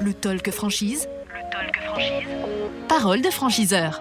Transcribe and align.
Le 0.00 0.14
talk 0.14 0.50
franchise. 0.52 1.08
Le 1.26 1.50
talk 1.50 1.76
franchise. 1.84 2.28
Parole 2.88 3.20
de 3.20 3.30
franchiseur. 3.30 4.00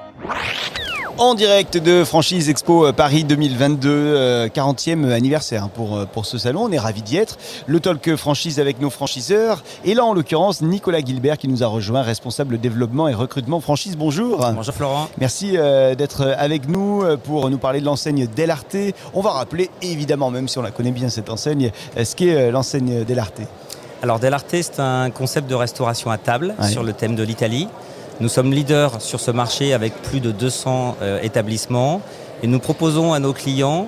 En 1.17 1.33
direct 1.33 1.77
de 1.77 2.03
Franchise 2.03 2.49
Expo 2.49 2.93
Paris 2.93 3.23
2022, 3.23 4.47
40e 4.53 5.11
anniversaire 5.11 5.69
pour, 5.69 6.05
pour 6.07 6.27
ce 6.27 6.37
salon. 6.37 6.65
On 6.65 6.71
est 6.71 6.77
ravis 6.77 7.01
d'y 7.01 7.17
être. 7.17 7.37
Le 7.65 7.79
talk 7.79 8.15
franchise 8.15 8.59
avec 8.59 8.79
nos 8.79 8.91
franchiseurs. 8.91 9.63
Et 9.85 9.95
là, 9.95 10.05
en 10.05 10.13
l'occurrence, 10.13 10.61
Nicolas 10.61 10.99
Gilbert 10.99 11.39
qui 11.39 11.47
nous 11.47 11.63
a 11.63 11.67
rejoint, 11.67 12.03
responsable 12.03 12.59
développement 12.59 13.07
et 13.07 13.15
recrutement 13.15 13.59
franchise. 13.59 13.97
Bonjour. 13.97 14.45
Bonjour 14.53 14.75
Florent. 14.75 15.09
Merci 15.17 15.53
euh, 15.55 15.95
d'être 15.95 16.21
avec 16.37 16.67
nous 16.67 17.03
pour 17.23 17.49
nous 17.49 17.57
parler 17.57 17.79
de 17.79 17.85
l'enseigne 17.85 18.27
Delarte. 18.27 18.77
On 19.15 19.21
va 19.21 19.31
rappeler, 19.31 19.71
évidemment, 19.81 20.29
même 20.29 20.47
si 20.47 20.59
on 20.59 20.61
la 20.61 20.71
connaît 20.71 20.91
bien 20.91 21.09
cette 21.09 21.31
enseigne, 21.31 21.71
ce 21.95 22.15
qu'est 22.15 22.51
l'enseigne 22.51 23.03
Delarte. 23.03 23.41
Alors 24.03 24.19
Delarte, 24.19 24.45
c'est 24.61 24.79
un 24.79 25.09
concept 25.09 25.49
de 25.49 25.55
restauration 25.55 26.11
à 26.11 26.17
table 26.17 26.53
Ouais. 26.59 26.67
sur 26.69 26.83
le 26.83 26.93
thème 26.93 27.15
de 27.15 27.23
l'Italie. 27.23 27.67
Nous 28.19 28.29
sommes 28.29 28.51
leaders 28.51 29.01
sur 29.01 29.19
ce 29.19 29.31
marché 29.31 29.73
avec 29.73 29.93
plus 30.01 30.19
de 30.19 30.31
200 30.31 30.97
euh, 31.01 31.19
établissements 31.21 32.01
et 32.43 32.47
nous 32.47 32.59
proposons 32.59 33.13
à 33.13 33.19
nos 33.19 33.33
clients 33.33 33.87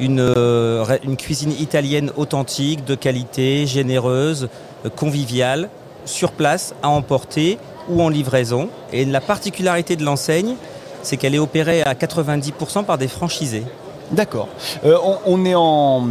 une, 0.00 0.20
euh, 0.20 0.84
une 1.04 1.16
cuisine 1.16 1.52
italienne 1.52 2.12
authentique, 2.16 2.84
de 2.84 2.94
qualité, 2.94 3.66
généreuse, 3.66 4.48
euh, 4.86 4.90
conviviale, 4.90 5.68
sur 6.04 6.32
place, 6.32 6.74
à 6.82 6.88
emporter 6.88 7.58
ou 7.88 8.00
en 8.02 8.08
livraison. 8.08 8.68
Et 8.92 9.04
la 9.04 9.20
particularité 9.20 9.96
de 9.96 10.04
l'enseigne, 10.04 10.54
c'est 11.02 11.16
qu'elle 11.16 11.34
est 11.34 11.38
opérée 11.40 11.82
à 11.82 11.94
90% 11.94 12.84
par 12.84 12.96
des 12.98 13.08
franchisés. 13.08 13.64
D'accord. 14.12 14.48
Euh, 14.84 14.96
on, 15.02 15.18
on 15.26 15.44
est 15.44 15.54
en, 15.56 16.06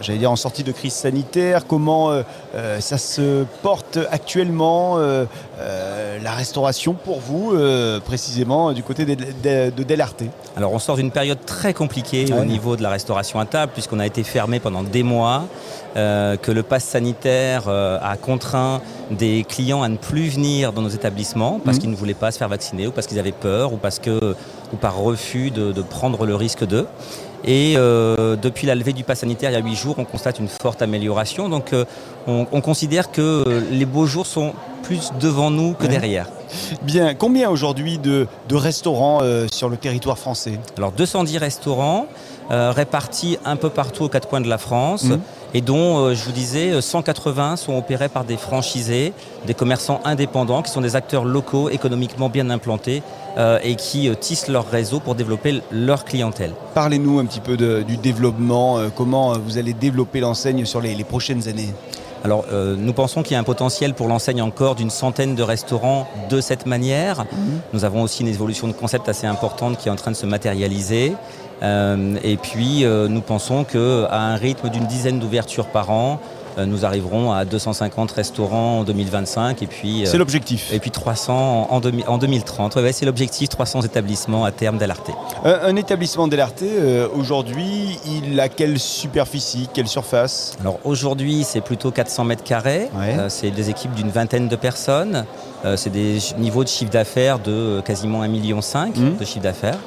j'allais 0.00 0.18
dire 0.18 0.30
en 0.30 0.36
sortie 0.36 0.62
de 0.62 0.72
crise 0.72 0.92
sanitaire. 0.92 1.66
Comment 1.66 2.10
euh, 2.10 2.22
euh, 2.54 2.80
ça 2.80 2.98
se 2.98 3.44
porte 3.62 3.98
actuellement 4.10 4.98
euh, 4.98 5.24
euh, 5.60 6.18
la 6.22 6.32
restauration 6.32 6.94
pour 6.94 7.20
vous, 7.20 7.54
précisément 8.04 8.72
du 8.72 8.82
côté 8.82 9.04
de, 9.04 9.14
de, 9.14 9.70
de 9.70 9.82
Delarte 9.82 10.22
Alors 10.56 10.72
on 10.72 10.78
sort 10.78 10.96
d'une 10.96 11.10
période 11.10 11.38
très 11.46 11.72
compliquée 11.74 12.26
au 12.32 12.44
niveau 12.44 12.76
de 12.76 12.82
la 12.82 12.90
restauration 12.90 13.38
à 13.40 13.44
table 13.46 13.72
puisqu'on 13.72 13.98
a 14.00 14.06
été 14.06 14.22
fermé 14.22 14.60
pendant 14.60 14.82
des 14.82 15.02
mois, 15.02 15.44
que 15.94 16.50
le 16.50 16.62
pass 16.62 16.84
sanitaire 16.84 17.68
a 17.68 18.16
contraint 18.16 18.80
des 19.10 19.44
clients 19.48 19.82
à 19.82 19.88
ne 19.88 19.96
plus 19.96 20.28
venir 20.28 20.72
dans 20.72 20.82
nos 20.82 20.88
établissements 20.88 21.60
parce 21.64 21.76
Mhm. 21.76 21.80
qu'ils 21.82 21.90
ne 21.90 21.96
voulaient 21.96 22.14
pas 22.14 22.30
se 22.32 22.38
faire 22.38 22.48
vacciner 22.48 22.86
ou 22.86 22.90
parce 22.92 23.06
qu'ils 23.06 23.18
avaient 23.18 23.32
peur 23.32 23.72
ou 23.72 23.76
parce 23.76 23.98
que 23.98 24.34
ou 24.72 24.76
par 24.76 24.96
refus 24.96 25.50
de, 25.50 25.72
de 25.72 25.82
prendre 25.82 26.26
le 26.26 26.34
risque 26.34 26.64
d'eux. 26.66 26.86
Et 27.46 27.74
euh, 27.76 28.34
depuis 28.36 28.66
la 28.66 28.74
levée 28.74 28.92
du 28.92 29.04
pass 29.04 29.20
sanitaire 29.20 29.50
il 29.50 29.54
y 29.54 29.56
a 29.56 29.60
huit 29.60 29.76
jours, 29.76 29.94
on 29.98 30.04
constate 30.04 30.38
une 30.40 30.48
forte 30.48 30.82
amélioration. 30.82 31.48
Donc 31.48 31.72
euh, 31.72 31.84
on, 32.26 32.46
on 32.50 32.60
considère 32.60 33.12
que 33.12 33.20
euh, 33.46 33.60
les 33.70 33.84
beaux 33.86 34.06
jours 34.06 34.26
sont 34.26 34.52
plus 34.82 35.12
devant 35.20 35.50
nous 35.50 35.74
que 35.74 35.84
Ouais. 35.84 35.88
derrière. 35.90 36.26
Bien. 36.82 37.14
Combien 37.14 37.48
aujourd'hui 37.50 37.98
de, 37.98 38.26
de 38.48 38.56
restaurants 38.56 39.20
euh, 39.22 39.46
sur 39.52 39.68
le 39.68 39.76
territoire 39.76 40.18
français? 40.18 40.58
Alors 40.76 40.92
210 40.92 41.38
restaurants 41.38 42.06
euh, 42.50 42.70
répartis 42.70 43.38
un 43.44 43.56
peu 43.56 43.70
partout 43.70 44.04
aux 44.04 44.08
quatre 44.08 44.28
coins 44.28 44.40
de 44.40 44.48
la 44.48 44.58
France 44.58 45.04
Mhm. 45.04 45.20
et 45.54 45.60
dont, 45.60 45.98
euh, 45.98 46.14
je 46.14 46.24
vous 46.24 46.32
disais, 46.32 46.70
euh, 46.72 46.80
180 46.80 47.56
sont 47.56 47.76
opérés 47.76 48.08
par 48.08 48.24
des 48.24 48.36
franchisés, 48.36 49.12
des 49.46 49.54
commerçants 49.54 50.00
indépendants 50.04 50.62
qui 50.62 50.70
sont 50.70 50.80
des 50.80 50.96
acteurs 50.96 51.24
locaux 51.24 51.68
économiquement 51.70 52.28
bien 52.28 52.50
implantés 52.50 53.02
euh, 53.38 53.58
et 53.62 53.74
qui 53.76 54.08
euh, 54.08 54.14
tissent 54.14 54.48
leur 54.48 54.68
réseau 54.70 55.00
pour 55.00 55.14
développer 55.14 55.60
leur 55.70 56.04
clientèle. 56.04 56.52
Parlez-nous 56.74 57.18
un 57.18 57.26
petit 57.26 57.40
peu 57.40 57.56
de- 57.56 57.82
du 57.82 57.96
développement. 57.96 58.78
euh, 58.78 58.88
comment 58.94 59.32
euh, 59.34 59.38
vous 59.44 59.58
allez 59.58 59.72
développer 59.74 60.20
l'enseigne 60.20 60.64
sur 60.64 60.80
les, 60.80 60.94
les 60.94 61.04
prochaines 61.04 61.48
années? 61.48 61.74
Alors 62.26 62.44
euh, 62.50 62.74
nous 62.76 62.92
pensons 62.92 63.22
qu'il 63.22 63.34
y 63.34 63.36
a 63.36 63.38
un 63.38 63.44
potentiel 63.44 63.94
pour 63.94 64.08
l'enseigne 64.08 64.42
encore 64.42 64.74
d'une 64.74 64.90
centaine 64.90 65.36
de 65.36 65.44
restaurants 65.44 66.08
de 66.28 66.40
cette 66.40 66.66
manière. 66.66 67.24
Nous 67.72 67.84
avons 67.84 68.02
aussi 68.02 68.22
une 68.22 68.28
évolution 68.28 68.66
de 68.66 68.72
concept 68.72 69.08
assez 69.08 69.28
importante 69.28 69.78
qui 69.78 69.86
est 69.86 69.92
en 69.92 69.94
train 69.94 70.10
de 70.10 70.16
se 70.16 70.26
matérialiser. 70.26 71.12
Euh, 71.62 72.16
et 72.24 72.36
puis, 72.36 72.84
euh, 72.84 73.06
nous 73.06 73.20
pensons 73.20 73.62
qu'à 73.62 73.78
un 74.10 74.34
rythme 74.34 74.70
d'une 74.70 74.86
dizaine 74.86 75.20
d'ouvertures 75.20 75.68
par 75.68 75.90
an, 75.90 76.18
nous 76.64 76.84
arriverons 76.86 77.32
à 77.32 77.44
250 77.44 78.10
restaurants 78.12 78.78
en 78.80 78.84
2025 78.84 79.62
et 79.62 79.66
puis, 79.66 80.02
euh, 80.04 80.06
C'est 80.10 80.16
l'objectif. 80.16 80.72
et 80.72 80.78
puis 80.78 80.90
300 80.90 81.66
en, 81.70 81.80
demi- 81.80 82.04
en 82.06 82.16
2030. 82.18 82.76
Ouais, 82.76 82.82
ouais, 82.82 82.92
c'est 82.92 83.04
l'objectif, 83.04 83.48
300 83.50 83.82
établissements 83.82 84.44
à 84.44 84.52
terme 84.52 84.78
d'Alarté. 84.78 85.12
Un, 85.44 85.58
un 85.64 85.76
établissement 85.76 86.28
Delarte, 86.28 86.62
euh, 86.62 87.08
aujourd'hui, 87.14 87.98
il 88.06 88.38
a 88.40 88.48
quelle 88.48 88.78
superficie, 88.78 89.68
quelle 89.74 89.88
surface? 89.88 90.56
Alors 90.60 90.78
aujourd'hui, 90.84 91.44
c'est 91.44 91.60
plutôt 91.60 91.90
400 91.90 92.24
mètres 92.24 92.44
carrés. 92.44 92.88
Ouais. 92.96 93.16
Euh, 93.18 93.28
c'est 93.28 93.50
des 93.50 93.68
équipes 93.68 93.92
d'une 93.94 94.10
vingtaine 94.10 94.48
de 94.48 94.56
personnes. 94.56 95.24
Euh, 95.64 95.76
c'est 95.76 95.90
des 95.90 96.18
niveaux 96.38 96.64
de 96.64 96.68
chiffre 96.68 96.90
d'affaires 96.90 97.38
de 97.38 97.50
euh, 97.52 97.82
quasiment 97.82 98.22
1,5 98.22 98.28
million 98.28 98.60
Mhm. 98.96 99.16
de 99.18 99.24
chiffre 99.24 99.40
d'affaires. 99.42 99.78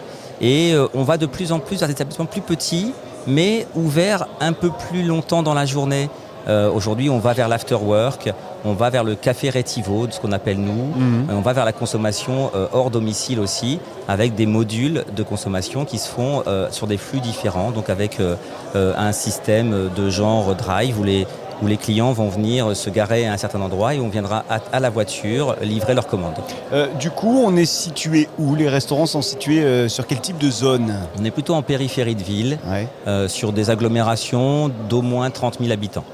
Et 0.41 0.74
euh, 0.74 0.88
on 0.94 1.03
va 1.03 1.18
de 1.18 1.25
plus 1.25 1.51
en 1.51 1.59
plus 1.59 1.78
vers 1.80 1.88
des 1.88 1.94
établissements 1.94 2.25
plus 2.25 2.41
petits, 2.41 2.94
mais 3.28 3.68
ouverts 3.75 4.28
un 4.40 4.53
peu 4.53 4.69
plus 4.90 5.03
longtemps 5.03 5.44
dans 5.44 5.53
la 5.53 5.66
journée. 5.66 6.09
Euh, 6.47 6.72
Aujourd'hui, 6.72 7.09
on 7.09 7.19
va 7.19 7.33
vers 7.33 7.47
l'afterwork, 7.47 8.31
on 8.66 8.73
va 8.73 8.89
vers 8.89 9.03
le 9.03 9.16
café 9.16 9.50
rétivo, 9.50 10.07
de 10.07 10.13
ce 10.13 10.19
qu'on 10.19 10.31
appelle 10.31 10.57
nous. 10.59 10.94
Mhm. 10.95 11.27
On 11.31 11.41
va 11.41 11.53
vers 11.53 11.66
la 11.66 11.73
consommation 11.73 12.51
euh, 12.55 12.67
hors 12.73 12.89
domicile 12.89 13.39
aussi, 13.39 13.79
avec 14.07 14.35
des 14.35 14.45
modules 14.45 15.03
de 15.16 15.23
consommation 15.23 15.85
qui 15.85 15.97
se 15.97 16.07
font 16.09 16.44
euh, 16.47 16.67
sur 16.72 16.88
des 16.88 16.97
flux 16.97 17.19
différents, 17.19 17.72
donc 17.72 17.89
avec 17.89 18.19
euh, 18.19 18.35
euh, 18.75 18.94
un 18.97 19.11
système 19.11 19.89
de 19.95 20.09
genre 20.09 20.55
drive 20.55 21.00
où 21.00 21.03
les, 21.03 21.27
où 21.61 21.67
les 21.67 21.77
clients 21.77 22.13
vont 22.13 22.29
venir 22.29 22.75
se 22.75 22.89
garer 22.89 23.27
à 23.27 23.33
un 23.33 23.38
certain 23.38 23.61
endroit 23.61 23.94
et 23.94 24.00
on 24.00 24.07
viendra 24.07 24.45
à, 24.50 24.59
à 24.71 24.79
la 24.79 24.89
voiture 24.89 25.56
livrer 25.61 25.94
leur 25.94 26.07
commande. 26.07 26.35
Euh, 26.73 26.88
du 27.00 27.11
coup, 27.11 27.41
on 27.45 27.56
est 27.57 27.66
situé 27.66 28.29
où? 28.38 28.56
Les 28.56 28.69
restaurants 28.69 29.06
sont 29.07 29.21
situés 29.21 29.61
euh, 29.61 29.89
sur 29.89 30.07
quel 30.07 30.19
type 30.21 30.38
de 30.38 30.50
zone? 30.50 30.94
On 31.19 31.25
est 31.25 31.31
plutôt 31.31 31.53
en 31.56 31.61
périphérie 31.61 32.16
de 32.16 32.23
ville, 32.23 32.57
Ouais. 32.69 32.88
euh, 33.07 33.27
sur 33.27 33.51
des 33.51 33.69
agglomérations 33.69 34.71
d'au 34.89 35.01
moins 35.01 35.29
30 35.29 35.59
000 35.59 35.71
habitants. 35.71 36.06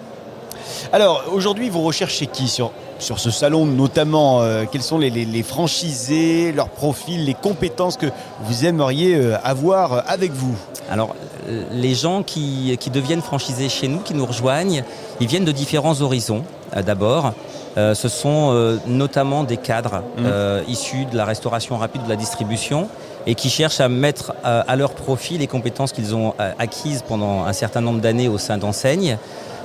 Alors, 0.93 1.23
aujourd'hui, 1.31 1.69
vous 1.69 1.81
recherchez 1.81 2.27
qui 2.27 2.47
sur, 2.47 2.71
sur 2.99 3.19
ce 3.19 3.31
salon 3.31 3.65
notamment 3.65 4.41
euh, 4.41 4.63
Quels 4.71 4.81
sont 4.81 4.97
les, 4.97 5.09
les- 5.09 5.25
les 5.25 5.43
franchisés, 5.43 6.51
leurs 6.51 6.69
profils, 6.69 7.23
les 7.25 7.33
compétences 7.33 7.97
que 7.97 8.07
vous 8.43 8.65
aimeriez 8.65 9.15
euh, 9.15 9.35
avoir 9.43 10.03
avec 10.09 10.31
vous? 10.31 10.55
Alors, 10.89 11.15
euh, 11.49 11.63
les 11.71 11.95
gens 11.95 12.23
qui, 12.23 12.77
qui 12.79 12.89
deviennent 12.89 13.21
franchisés 13.21 13.69
chez 13.69 13.87
nous, 13.87 13.99
qui 13.99 14.13
nous 14.13 14.25
rejoignent, 14.25 14.83
ils 15.19 15.27
viennent 15.27 15.45
de 15.45 15.51
différents 15.51 16.01
horizons. 16.01 16.43
euh, 16.75 16.81
D'abord, 16.81 17.33
Euh, 17.77 17.93
ce 17.93 18.07
sont 18.07 18.51
euh, 18.53 18.77
notamment 18.87 19.43
des 19.43 19.57
cadres 19.57 20.01
euh, 20.19 20.63
issus 20.65 21.03
de 21.11 21.17
la 21.17 21.25
restauration 21.25 21.75
rapide, 21.77 22.03
de 22.05 22.09
la 22.09 22.15
distribution, 22.15 22.87
et 23.27 23.35
qui 23.35 23.49
cherchent 23.49 23.81
à 23.81 23.89
mettre 23.89 24.33
à 24.45 24.75
leur 24.77 24.91
profit 24.93 25.37
les 25.37 25.47
compétences 25.47 25.91
qu'ils 25.91 26.15
ont 26.15 26.33
acquises 26.57 27.03
pendant 27.05 27.43
un 27.43 27.51
certain 27.51 27.81
nombre 27.81 27.99
d'années 27.99 28.29
au 28.29 28.37
sein 28.37 28.57
d'enseignes. 28.57 29.17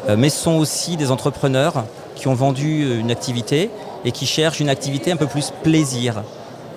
Euh, 0.09 0.17
mais 0.17 0.31
ce 0.31 0.43
sont 0.43 0.57
aussi 0.57 0.97
des 0.97 1.11
entrepreneurs 1.11 1.85
qui 2.15 2.29
ont 2.29 2.35
vendu 2.35 2.85
euh, 2.85 3.01
une 3.01 3.11
activité 3.11 3.71
et 4.05 4.13
qui 4.13 4.27
cherchent 4.27 4.61
une 4.61 4.69
activité 4.69 5.13
un 5.13 5.17
peu 5.17 5.27
plus 5.27 5.53
plaisir. 5.63 6.23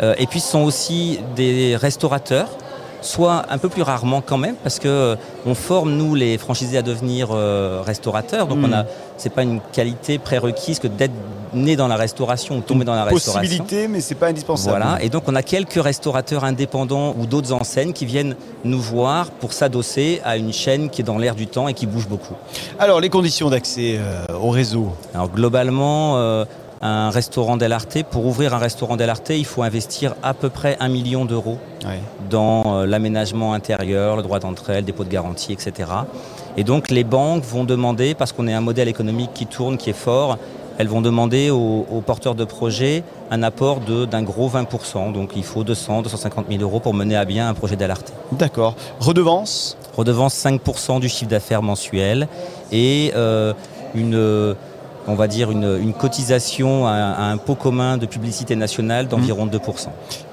Euh, 0.01 0.15
et 0.17 0.27
puis 0.27 0.39
ce 0.39 0.51
sont 0.51 0.63
aussi 0.63 1.19
des 1.35 1.75
restaurateurs 1.75 2.49
soit 3.03 3.43
un 3.49 3.57
peu 3.57 3.69
plus 3.69 3.81
rarement 3.83 4.21
quand 4.21 4.37
même, 4.37 4.55
parce 4.63 4.79
que 4.79 4.87
euh, 4.87 5.15
on 5.45 5.55
forme 5.55 5.91
nous 5.91 6.15
les 6.15 6.37
franchisés 6.37 6.77
à 6.77 6.81
devenir 6.81 7.29
euh, 7.31 7.81
restaurateurs. 7.85 8.47
Donc 8.47 8.59
Mm. 8.59 8.65
on 8.65 8.73
a, 8.73 8.85
c'est 9.17 9.29
pas 9.29 9.43
une 9.43 9.59
qualité 9.71 10.17
prérequise 10.17 10.79
que 10.79 10.87
d'être 10.87 11.13
né 11.53 11.75
dans 11.75 11.87
la 11.87 11.95
restauration 11.95 12.57
ou 12.57 12.61
tomber 12.61 12.85
dans 12.85 12.95
la 12.95 13.03
restauration. 13.03 13.41
Possibilité, 13.41 13.87
mais 13.87 14.01
c'est 14.01 14.15
pas 14.15 14.27
indispensable. 14.27 14.77
Voilà, 14.77 15.03
et 15.03 15.09
donc 15.09 15.23
on 15.27 15.35
a 15.35 15.43
quelques 15.43 15.81
restaurateurs 15.81 16.43
indépendants 16.43 17.15
ou 17.19 17.25
d'autres 17.25 17.53
enseignes 17.53 17.93
qui 17.93 18.05
viennent 18.05 18.35
nous 18.63 18.79
voir 18.81 19.29
pour 19.29 19.53
s'adosser 19.53 20.21
à 20.25 20.37
une 20.37 20.53
chaîne 20.53 20.89
qui 20.89 21.01
est 21.01 21.05
dans 21.05 21.17
l'air 21.17 21.35
du 21.35 21.47
temps 21.47 21.67
et 21.67 21.73
qui 21.73 21.85
bouge 21.85 22.07
beaucoup. 22.07 22.33
Alors, 22.79 22.99
les 22.99 23.09
conditions 23.09 23.49
d'accès 23.49 23.99
euh, 23.99 24.25
au 24.41 24.49
réseau 24.49 24.91
Alors 25.13 25.29
globalement, 25.29 26.17
euh, 26.17 26.45
un 26.83 27.09
restaurant 27.11 27.55
Delarte, 27.55 28.03
pour 28.03 28.25
ouvrir 28.25 28.53
un 28.53 28.57
restaurant 28.57 28.97
Delarte, 28.97 29.29
il 29.29 29.45
faut 29.45 29.63
investir 29.63 30.15
à 30.21 30.33
peu 30.33 30.49
près 30.49 30.75
un 30.81 30.89
million 30.89 31.23
d'euros 31.23 31.57
dans 32.29 32.63
euh, 32.65 32.85
l'aménagement 32.85 33.53
intérieur, 33.53 34.17
le 34.17 34.21
droit 34.21 34.39
d'entrée, 34.39 34.75
le 34.75 34.81
dépôt 34.81 35.05
de 35.05 35.09
garantie, 35.09 35.53
etc. 35.53 35.89
Et 36.57 36.65
donc 36.65 36.91
les 36.91 37.05
banques 37.05 37.45
vont 37.45 37.63
demander, 37.63 38.15
parce 38.15 38.33
qu'on 38.33 38.49
est 38.49 38.53
un 38.53 38.61
modèle 38.61 38.89
économique 38.89 39.31
qui 39.33 39.45
tourne, 39.45 39.77
qui 39.77 39.91
est 39.91 39.93
fort, 39.93 40.37
elles 40.77 40.89
vont 40.89 41.01
demander 41.01 41.51
aux, 41.51 41.85
aux 41.89 42.01
porteurs 42.01 42.35
de 42.35 42.43
projets 42.43 43.03
un 43.31 43.43
apport 43.43 43.79
d'un 43.79 44.23
gros 44.23 44.49
20%. 44.49 45.13
Donc 45.13 45.31
il 45.37 45.43
faut 45.43 45.63
200, 45.63 46.01
250 46.01 46.47
000 46.49 46.61
euros 46.63 46.81
pour 46.81 46.93
mener 46.93 47.15
à 47.15 47.23
bien 47.23 47.47
un 47.47 47.53
projet 47.53 47.77
d'Alarte. 47.77 48.11
D'accord. 48.33 48.75
Redevance? 48.99 49.77
Redevance 49.95 50.35
5% 50.35 50.99
du 50.99 51.07
chiffre 51.07 51.29
d'affaires 51.29 51.61
mensuel 51.61 52.27
et 52.71 53.13
euh, 53.15 53.53
une, 53.95 54.55
on 55.07 55.15
va 55.15 55.27
dire 55.27 55.51
une, 55.51 55.77
une 55.81 55.93
cotisation 55.93 56.87
à, 56.87 56.91
à 56.91 57.23
un 57.25 57.37
pot 57.37 57.55
commun 57.55 57.97
de 57.97 58.05
publicité 58.05 58.55
nationale 58.55 59.07
d'environ 59.07 59.45
2%. 59.45 59.59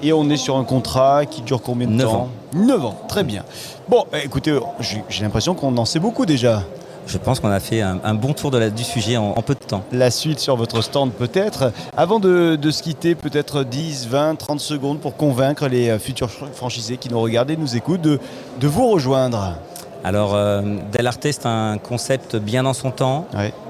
Et 0.01 0.13
on 0.13 0.29
est 0.29 0.37
sur 0.37 0.57
un 0.57 0.63
contrat 0.63 1.25
qui 1.25 1.41
dure 1.41 1.61
combien 1.61 1.87
de 1.87 1.93
Neuf 1.93 2.07
temps 2.07 2.21
ans. 2.21 2.29
9 2.53 2.85
ans, 2.85 2.97
très 3.07 3.23
bien. 3.23 3.43
Bon, 3.89 4.05
eh, 4.13 4.25
écoutez, 4.25 4.57
j'ai 4.79 5.03
j'ai 5.09 5.23
l'impression 5.23 5.53
qu'on 5.53 5.77
en 5.77 5.85
sait 5.85 5.99
beaucoup 5.99 6.25
déjà. 6.25 6.63
je 7.07 7.17
pense 7.17 7.39
qu'on 7.39 7.49
a 7.49 7.59
fait 7.59 7.81
un, 7.81 8.13
bon 8.13 8.33
tour 8.33 8.51
du 8.51 8.83
sujet 8.83 9.17
en, 9.17 9.33
peu 9.41 9.53
de 9.53 9.59
temps. 9.59 9.83
La 9.91 10.11
suite 10.11 10.39
sur 10.39 10.55
votre 10.55 10.81
stand 10.81 11.11
peut-être. 11.11 11.71
Avant 11.97 12.19
de, 12.19 12.57
se 12.71 12.81
quitter, 12.81 13.15
peut-être 13.15 13.63
10, 13.63 14.07
20, 14.07 14.35
30 14.35 14.59
secondes 14.59 14.99
pour 14.99 15.15
convaincre 15.15 15.67
les 15.67 15.89
euh, 15.89 15.99
futurs 15.99 16.29
franchisés 16.29 16.97
qui 16.97 17.09
nous 17.09 17.19
regardent 17.19 17.51
et 17.51 17.57
nous 17.57 17.75
écoutent 17.75 18.01
de, 18.01 18.19
vous 18.61 18.87
rejoindre. 18.89 19.55
Alors, 20.03 20.33
euh, 20.33 20.61
Delarte, 20.91 21.27
c'est 21.31 21.45
un 21.45 21.77
concept 21.77 22.35
bien 22.35 22.63
dans 22.63 22.73
son 22.73 22.91
temps, 22.91 23.27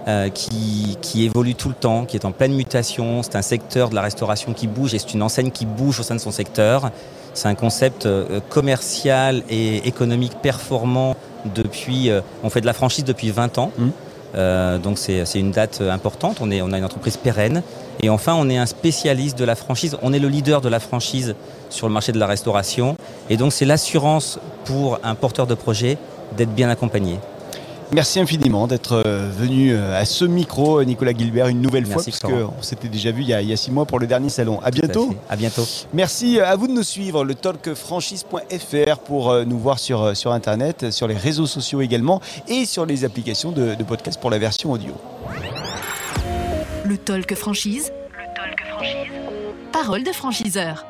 euh, 0.07 0.29
qui, 0.29 0.97
qui, 1.01 1.25
évolue 1.25 1.55
tout 1.55 1.69
le 1.69 1.75
temps, 1.75 2.05
qui 2.05 2.15
est 2.15 2.25
en 2.25 2.31
pleine 2.31 2.53
mutation. 2.53 3.21
C'est 3.23 3.35
un 3.35 3.41
secteur 3.41 3.89
de 3.89 3.95
la 3.95 4.01
restauration 4.01 4.53
qui 4.53 4.67
bouge 4.67 4.93
et 4.93 4.99
c'est 4.99 5.13
une 5.13 5.23
enseigne 5.23 5.51
qui 5.51 5.65
bouge 5.65 5.99
au 5.99 6.03
sein 6.03 6.15
de 6.15 6.21
son 6.21 6.31
secteur. 6.31 6.91
C'est 7.33 7.47
un 7.47 7.55
concept 7.55 8.07
commercial 8.49 9.43
et 9.49 9.87
économique 9.87 10.33
performant 10.41 11.15
depuis, 11.45 12.09
euh, 12.09 12.21
on 12.43 12.49
fait 12.49 12.61
de 12.61 12.65
la 12.65 12.73
franchise 12.73 13.03
depuis 13.03 13.31
20 13.31 13.57
ans. 13.57 13.71
Mmh. 13.77 13.89
Euh, 14.33 14.77
donc 14.77 14.97
c'est 14.97 15.25
une 15.35 15.51
date 15.51 15.79
euh, 15.81 15.91
importante. 15.91 16.37
On, 16.41 16.51
est, 16.51 16.61
on 16.61 16.71
a 16.71 16.77
une 16.77 16.85
entreprise 16.85 17.17
pérenne. 17.17 17.63
Et 18.01 18.09
enfin, 18.09 18.33
on 18.37 18.49
est 18.49 18.57
un 18.57 18.65
spécialiste 18.65 19.37
de 19.37 19.43
la 19.43 19.55
franchise. 19.55 19.97
On 20.01 20.13
est 20.13 20.19
le 20.19 20.29
leader 20.29 20.61
de 20.61 20.69
la 20.69 20.79
franchise 20.79 21.35
sur 21.69 21.87
le 21.87 21.93
marché 21.93 22.11
de 22.11 22.19
la 22.19 22.27
restauration. 22.27 22.95
Et 23.29 23.37
donc 23.37 23.51
c'est 23.53 23.65
l'assurance 23.65 24.39
pour 24.65 24.99
un 25.03 25.15
porteur 25.15 25.47
de 25.47 25.55
projet 25.55 25.97
d'être 26.35 26.53
bien 26.53 26.69
accompagné. 26.69 27.19
Merci 27.93 28.21
infiniment 28.21 28.67
d'être 28.67 29.03
euh, 29.05 29.29
venu 29.29 29.73
euh, 29.73 29.99
à 29.99 30.05
ce 30.05 30.23
micro, 30.23 30.81
Nicolas 30.81 31.11
Gilbert, 31.11 31.47
une 31.47 31.61
nouvelle 31.61 31.85
fois, 31.85 32.01
parce 32.01 32.19
qu'on 32.21 32.61
s'était 32.61 32.87
déjà 32.87 33.11
vu 33.11 33.23
il 33.23 33.27
y, 33.27 33.33
a, 33.33 33.57
six 33.57 33.69
mois 33.69 33.85
pour 33.85 33.99
le 33.99 34.07
dernier 34.07 34.29
salon. 34.29 34.61
À 34.63 34.71
bientôt. 34.71 35.13
À, 35.29 35.35
bientôt. 35.35 35.65
Merci 35.93 36.39
à 36.39 36.55
vous 36.55 36.67
de 36.67 36.71
nous 36.71 36.83
suivre, 36.83 37.25
le 37.25 37.35
talkfranchise.fr 37.35 38.97
pour 38.99 39.31
euh, 39.31 39.43
nous 39.43 39.59
voir 39.59 39.77
sur, 39.77 40.15
sur 40.15 40.31
Internet, 40.31 40.91
sur 40.91 41.05
les 41.05 41.17
réseaux 41.17 41.47
sociaux 41.47 41.81
également 41.81 42.21
et 42.47 42.65
sur 42.65 42.85
les 42.85 43.03
applications 43.03 43.51
de, 43.51 43.75
de 43.75 43.83
podcast 43.83 44.21
pour 44.21 44.29
la 44.29 44.39
version 44.39 44.71
audio. 44.71 44.93
Le 46.85 46.97
Talk 46.97 47.35
Franchise. 47.35 47.91
Le 48.17 48.33
Talk 48.33 48.67
Franchise. 48.69 49.11
Parole 49.73 50.03
de 50.03 50.13
franchiseur. 50.13 50.85